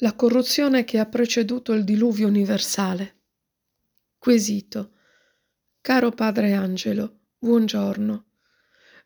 La 0.00 0.14
corruzione 0.14 0.84
che 0.84 1.00
ha 1.00 1.06
preceduto 1.06 1.72
il 1.72 1.82
diluvio 1.82 2.28
universale. 2.28 3.16
Quesito. 4.16 4.92
Caro 5.80 6.10
padre 6.12 6.52
Angelo, 6.52 7.22
buongiorno. 7.36 8.26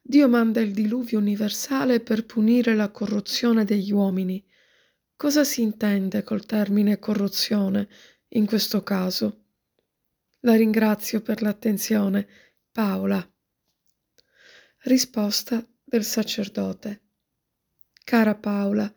Dio 0.03 0.29
manda 0.29 0.61
il 0.61 0.73
diluvio 0.73 1.19
universale 1.19 2.01
per 2.01 2.27
punire 2.27 2.75
la 2.75 2.91
corruzione 2.91 3.65
degli 3.65 3.91
uomini. 3.91 4.45
Cosa 5.17 5.45
si 5.45 5.63
intende 5.63 6.23
col 6.25 6.45
termine 6.45 6.99
corruzione 6.99 7.89
in 8.29 8.45
questo 8.45 8.83
caso? 8.83 9.45
La 10.41 10.55
ringrazio 10.57 11.23
per 11.23 11.41
l'attenzione. 11.41 12.29
Paola. 12.71 13.27
Risposta 14.81 15.67
del 15.83 16.05
sacerdote. 16.05 17.01
Cara 18.05 18.35
Paola, 18.35 18.93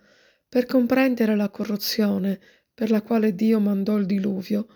per 0.56 0.68
comprendere 0.68 1.36
la 1.36 1.50
corruzione 1.50 2.40
per 2.74 2.90
la 2.90 3.02
quale 3.02 3.36
Dio 3.36 3.60
mandò 3.60 3.98
il 3.98 4.06
diluvio, 4.06 4.68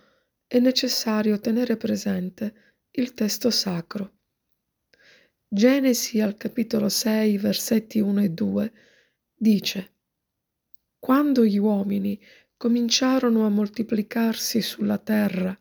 è 0.46 0.60
necessario 0.60 1.40
tenere 1.40 1.78
presente 1.78 2.76
il 2.92 3.14
testo 3.14 3.50
sacro. 3.50 4.18
Genesi 5.48 6.20
al 6.20 6.36
capitolo 6.36 6.90
6, 6.90 7.38
versetti 7.38 8.02
1 8.02 8.24
e 8.24 8.30
2 8.30 8.74
dice 9.34 9.92
Quando 11.00 11.46
gli 11.46 11.58
uomini 11.58 12.20
cominciarono 12.58 13.46
a 13.46 13.50
moltiplicarsi 13.50 14.62
sulla 14.62 14.98
terra 14.98 15.58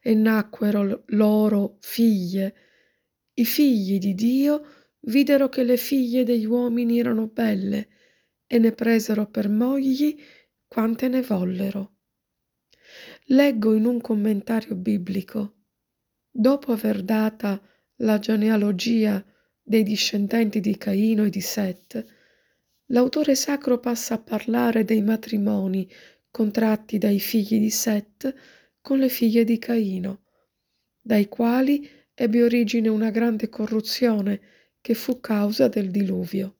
e 0.00 0.14
nacquero 0.14 1.02
loro 1.08 1.76
figlie, 1.80 2.54
i 3.34 3.44
figli 3.44 3.98
di 3.98 4.14
Dio 4.14 4.64
videro 5.00 5.50
che 5.50 5.62
le 5.62 5.76
figlie 5.76 6.24
degli 6.24 6.46
uomini 6.46 6.98
erano 6.98 7.26
belle 7.26 7.88
e 8.48 8.58
ne 8.58 8.72
presero 8.72 9.26
per 9.26 9.48
mogli 9.48 10.18
quante 10.66 11.06
ne 11.08 11.22
vollero. 11.22 11.92
Leggo 13.26 13.74
in 13.74 13.84
un 13.84 14.00
commentario 14.00 14.74
biblico, 14.74 15.56
dopo 16.30 16.72
aver 16.72 17.02
data 17.02 17.60
la 17.96 18.18
genealogia 18.18 19.22
dei 19.62 19.82
discendenti 19.82 20.60
di 20.60 20.78
Caino 20.78 21.24
e 21.24 21.30
di 21.30 21.42
Set, 21.42 22.04
l'autore 22.86 23.34
sacro 23.34 23.78
passa 23.78 24.14
a 24.14 24.18
parlare 24.18 24.84
dei 24.84 25.02
matrimoni 25.02 25.88
contratti 26.30 26.96
dai 26.96 27.20
figli 27.20 27.60
di 27.60 27.70
Set 27.70 28.34
con 28.80 28.98
le 28.98 29.10
figlie 29.10 29.44
di 29.44 29.58
Caino, 29.58 30.22
dai 30.98 31.28
quali 31.28 31.86
ebbe 32.14 32.42
origine 32.42 32.88
una 32.88 33.10
grande 33.10 33.50
corruzione 33.50 34.40
che 34.80 34.94
fu 34.94 35.20
causa 35.20 35.68
del 35.68 35.90
diluvio. 35.90 36.57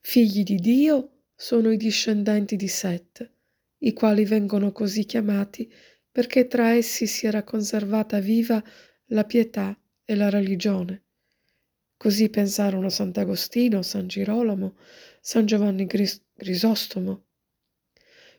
Figli 0.00 0.42
di 0.42 0.56
Dio 0.56 1.22
sono 1.34 1.70
i 1.70 1.76
discendenti 1.76 2.56
di 2.56 2.68
Set, 2.68 3.30
i 3.78 3.92
quali 3.92 4.24
vengono 4.24 4.72
così 4.72 5.04
chiamati 5.04 5.72
perché 6.10 6.48
tra 6.48 6.70
essi 6.70 7.06
si 7.06 7.26
era 7.26 7.44
conservata 7.44 8.18
viva 8.18 8.62
la 9.06 9.24
pietà 9.24 9.78
e 10.04 10.14
la 10.16 10.28
religione. 10.28 11.04
Così 11.96 12.28
pensarono 12.30 12.88
Sant'Agostino, 12.88 13.82
San 13.82 14.08
Girolamo, 14.08 14.76
San 15.20 15.46
Giovanni 15.46 15.86
Gris- 15.86 16.22
Grisostomo. 16.34 17.26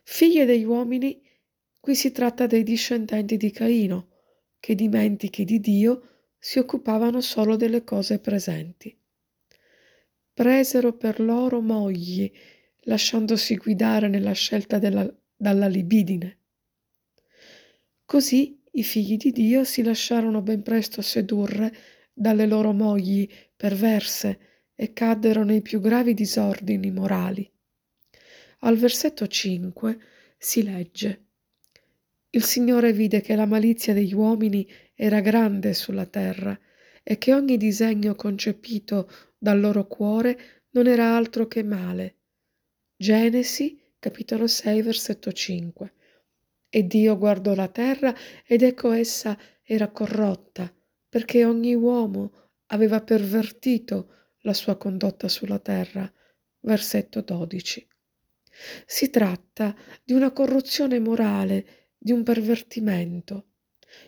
Figlie 0.03 0.45
degli 0.45 0.63
uomini, 0.63 1.21
qui 1.79 1.95
si 1.95 2.11
tratta 2.11 2.45
dei 2.45 2.63
discendenti 2.63 3.37
di 3.37 3.51
Caino, 3.51 4.09
che 4.59 4.75
dimentichi 4.75 5.45
di 5.45 5.59
Dio 5.59 6.07
si 6.37 6.59
occupavano 6.59 7.21
solo 7.21 7.55
delle 7.55 7.83
cose 7.83 8.19
presenti 8.19 8.99
presero 10.33 10.93
per 10.93 11.19
loro 11.19 11.61
mogli, 11.61 12.31
lasciandosi 12.81 13.55
guidare 13.57 14.07
nella 14.07 14.33
scelta 14.33 14.79
della, 14.79 15.07
dalla 15.35 15.67
libidine. 15.67 16.37
Così 18.05 18.61
i 18.73 18.83
figli 18.83 19.17
di 19.17 19.31
Dio 19.31 19.63
si 19.63 19.83
lasciarono 19.83 20.41
ben 20.41 20.61
presto 20.61 21.01
sedurre 21.01 21.73
dalle 22.13 22.45
loro 22.45 22.71
mogli 22.71 23.27
perverse 23.55 24.39
e 24.75 24.93
caddero 24.93 25.43
nei 25.43 25.61
più 25.61 25.79
gravi 25.79 26.13
disordini 26.13 26.91
morali. 26.91 27.49
Al 28.59 28.77
versetto 28.77 29.27
5 29.27 29.99
si 30.37 30.63
legge 30.63 31.25
Il 32.29 32.43
Signore 32.43 32.93
vide 32.93 33.21
che 33.21 33.35
la 33.35 33.45
malizia 33.45 33.93
degli 33.93 34.13
uomini 34.13 34.67
era 34.93 35.19
grande 35.19 35.73
sulla 35.73 36.05
terra 36.05 36.57
e 37.03 37.17
che 37.17 37.33
ogni 37.33 37.57
disegno 37.57 38.15
concepito 38.15 39.09
dal 39.41 39.59
loro 39.59 39.87
cuore 39.87 40.67
non 40.73 40.85
era 40.85 41.15
altro 41.15 41.47
che 41.47 41.63
male. 41.63 42.17
Genesi, 42.95 43.81
capitolo 43.97 44.45
6, 44.45 44.81
versetto 44.83 45.31
5. 45.31 45.93
E 46.69 46.85
Dio 46.85 47.17
guardò 47.17 47.55
la 47.55 47.67
terra 47.67 48.15
ed 48.45 48.61
ecco 48.61 48.91
essa 48.91 49.35
era 49.63 49.89
corrotta, 49.89 50.71
perché 51.09 51.43
ogni 51.43 51.73
uomo 51.73 52.51
aveva 52.67 53.01
pervertito 53.01 54.29
la 54.41 54.53
sua 54.53 54.77
condotta 54.77 55.27
sulla 55.27 55.57
terra. 55.57 56.09
Versetto 56.59 57.21
12. 57.21 57.87
Si 58.85 59.09
tratta 59.09 59.75
di 60.03 60.13
una 60.13 60.31
corruzione 60.31 60.99
morale, 60.99 61.87
di 61.97 62.11
un 62.11 62.21
pervertimento. 62.21 63.47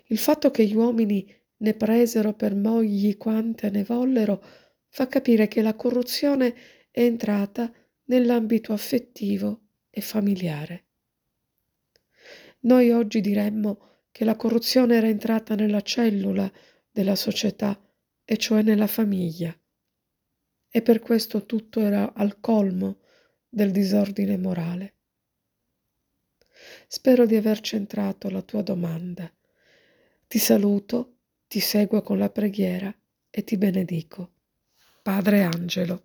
Il 0.05 0.19
fatto 0.19 0.51
che 0.51 0.63
gli 0.67 0.75
uomini 0.75 1.27
ne 1.57 1.73
presero 1.73 2.33
per 2.33 2.53
mogli 2.53 3.17
quante 3.17 3.71
ne 3.71 3.83
vollero 3.83 4.61
fa 4.93 5.07
capire 5.07 5.47
che 5.47 5.63
la 5.63 5.73
corruzione 5.73 6.53
è 6.91 7.01
entrata 7.01 7.73
nell'ambito 8.05 8.73
affettivo 8.73 9.69
e 9.89 10.01
familiare. 10.01 10.85
Noi 12.61 12.91
oggi 12.91 13.19
diremmo 13.19 14.03
che 14.11 14.23
la 14.23 14.35
corruzione 14.35 14.95
era 14.95 15.07
entrata 15.07 15.55
nella 15.55 15.81
cellula 15.81 16.49
della 16.91 17.15
società, 17.15 17.75
e 18.23 18.37
cioè 18.37 18.61
nella 18.61 18.85
famiglia, 18.85 19.59
e 20.69 20.81
per 20.83 20.99
questo 20.99 21.47
tutto 21.47 21.79
era 21.79 22.13
al 22.13 22.39
colmo 22.39 22.99
del 23.49 23.71
disordine 23.71 24.37
morale. 24.37 24.97
Spero 26.87 27.25
di 27.25 27.35
aver 27.35 27.61
centrato 27.61 28.29
la 28.29 28.43
tua 28.43 28.61
domanda. 28.61 29.29
Ti 30.27 30.37
saluto, 30.37 31.17
ti 31.47 31.59
seguo 31.59 32.03
con 32.03 32.19
la 32.19 32.29
preghiera 32.29 32.95
e 33.31 33.43
ti 33.43 33.57
benedico. 33.57 34.32
Padre 35.03 35.43
Angelo. 35.43 36.01